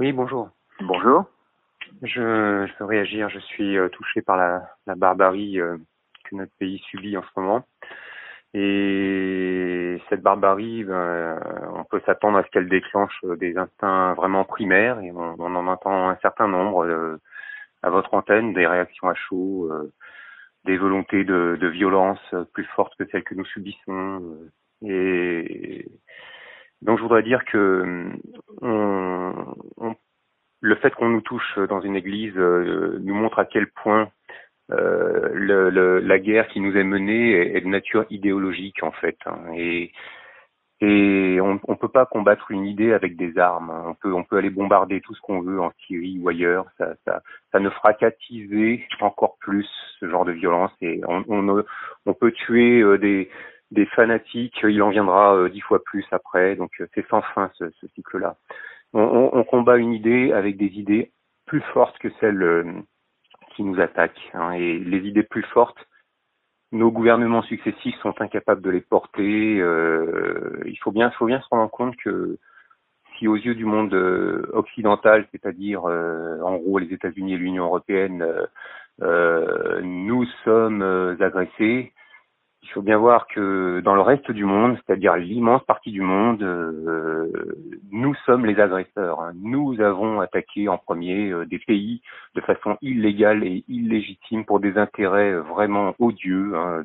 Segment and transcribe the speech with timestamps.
[0.00, 0.48] Oui, bonjour.
[0.80, 1.26] Bonjour.
[2.00, 3.28] Je, je veux réagir.
[3.28, 5.76] Je suis euh, touché par la, la barbarie euh,
[6.24, 7.66] que notre pays subit en ce moment.
[8.54, 11.38] Et cette barbarie, ben,
[11.74, 15.54] on peut s'attendre à ce qu'elle déclenche euh, des instincts vraiment primaires, et on, on
[15.54, 17.18] en entend un certain nombre euh,
[17.82, 19.92] à votre antenne, des réactions à chaud, euh,
[20.64, 24.34] des volontés de, de, violence plus fortes que celles que nous subissons.
[24.82, 25.84] et
[26.82, 28.10] donc je voudrais dire que
[28.62, 29.54] on, on,
[30.60, 34.10] le fait qu'on nous touche dans une église nous montre à quel point
[34.72, 39.16] euh, le, le, la guerre qui nous est menée est, de nature idéologique en fait,
[39.26, 39.90] hein, et,
[40.80, 43.70] et on ne peut pas combattre une idée avec des armes.
[43.70, 43.84] Hein.
[43.88, 46.66] On peut, on peut aller bombarder tout ce qu'on veut en Syrie ou ailleurs.
[46.78, 49.68] Ça, ça, ça ne fera qu'attiser encore plus
[49.98, 50.72] ce genre de violence.
[50.80, 51.64] Et on, on,
[52.06, 53.28] on peut tuer euh, des,
[53.72, 54.58] des fanatiques.
[54.62, 56.56] Il en viendra euh, dix fois plus après.
[56.56, 58.36] Donc c'est sans fin ce, ce cycle-là.
[58.92, 61.12] On, combat une idée avec des idées
[61.46, 62.84] plus fortes que celles
[63.54, 64.30] qui nous attaquent.
[64.34, 65.78] Hein, et les idées plus fortes,
[66.72, 69.60] nos gouvernements successifs sont incapables de les porter.
[69.60, 72.38] Euh, il faut bien, faut bien se rendre compte que
[73.20, 77.64] si aux yeux du monde euh, occidental, c'est-à-dire euh, en gros les États-Unis et l'Union
[77.64, 78.26] européenne,
[79.02, 80.82] euh, nous sommes
[81.20, 81.92] agressés,
[82.70, 86.40] il faut bien voir que dans le reste du monde, c'est-à-dire l'immense partie du monde,
[86.40, 87.26] euh,
[87.90, 89.20] nous sommes les agresseurs.
[89.20, 89.32] Hein.
[89.42, 92.00] Nous avons attaqué en premier euh, des pays
[92.36, 96.84] de façon illégale et illégitime pour des intérêts vraiment odieux, hein,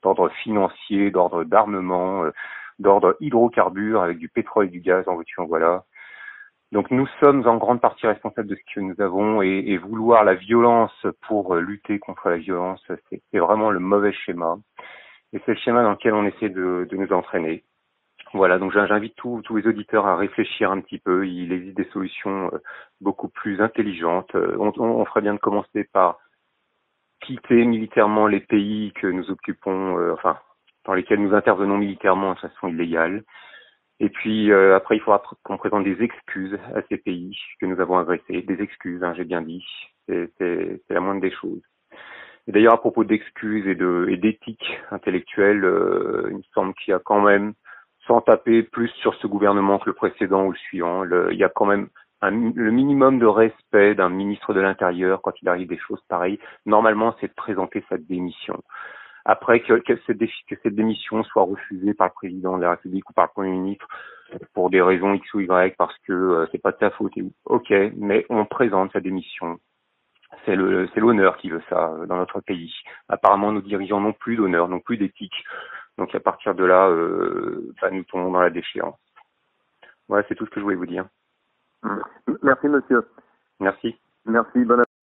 [0.00, 2.30] d'ordre de, financier, d'ordre d'armement, euh,
[2.78, 5.82] d'ordre hydrocarbures avec du pétrole et du gaz en voiture, voilà.
[6.72, 10.24] Donc nous sommes en grande partie responsables de ce que nous avons et, et vouloir
[10.24, 14.56] la violence pour lutter contre la violence, c'est vraiment le mauvais schéma.
[15.34, 17.64] Et c'est le schéma dans lequel on essaie de, de nous entraîner.
[18.34, 21.26] Voilà, donc j'invite tous, les auditeurs à réfléchir un petit peu.
[21.26, 22.58] Il existe des solutions euh,
[23.02, 24.34] beaucoup plus intelligentes.
[24.34, 26.16] Euh, on, on ferait bien de commencer par
[27.20, 30.38] quitter militairement les pays que nous occupons, euh, enfin,
[30.86, 33.22] dans lesquels nous intervenons militairement de façon illégale.
[34.02, 37.80] Et puis euh, après, il faudra qu'on présente des excuses à ces pays que nous
[37.80, 39.64] avons agressés, des excuses, hein, j'ai bien dit.
[40.08, 41.62] C'est la moindre des choses.
[42.48, 46.90] Et d'ailleurs, à propos d'excuses et de et d'éthique intellectuelle, euh, il me semble qu'il
[46.90, 47.52] y a quand même,
[48.08, 51.48] sans taper plus sur ce gouvernement que le précédent ou le suivant, il y a
[51.48, 51.88] quand même
[52.22, 56.40] un, le minimum de respect d'un ministre de l'Intérieur quand il arrive des choses pareilles.
[56.66, 58.64] Normalement, c'est de présenter sa démission.
[59.24, 63.08] Après que, que, cette, que cette démission soit refusée par le président de la République
[63.08, 63.86] ou par le Premier ministre
[64.54, 67.12] pour des raisons X ou Y parce que euh, c'est pas de sa faute,
[67.44, 69.58] ok, mais on présente sa démission.
[70.44, 72.72] C'est le c'est l'honneur qui veut ça euh, dans notre pays.
[73.08, 75.44] Apparemment, nos dirigeants n'ont plus d'honneur, n'ont plus d'éthique.
[75.98, 78.98] Donc à partir de là, euh, bah, nous tombons dans la déchéance.
[80.08, 81.06] Voilà, c'est tout ce que je voulais vous dire.
[82.42, 83.06] Merci, monsieur.
[83.60, 83.96] Merci.
[84.24, 84.64] Merci.
[84.64, 84.84] Bonne